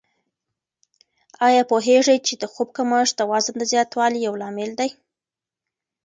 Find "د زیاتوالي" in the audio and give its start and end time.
3.59-4.19